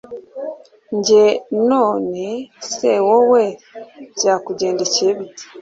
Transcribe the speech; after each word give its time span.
Njye 0.97 1.25
none 1.69 2.23
se 2.73 2.91
wowe 3.07 3.43
byakugendekeye 4.15 5.11
bite 5.17 5.43